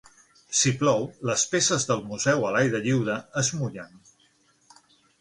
Si 0.59 0.71
plou, 0.79 1.05
les 1.31 1.43
peces 1.51 1.87
del 1.91 2.03
museu 2.13 2.49
a 2.49 2.57
l'aire 2.57 2.83
lliure 2.89 3.21
es 3.45 3.55
mullen. 3.61 3.97